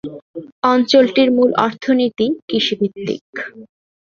অঞ্চলটির 0.63 1.29
মূল 1.35 1.49
অর্থনীতি 1.65 2.25
কৃষিভিত্তিক। 2.47 3.23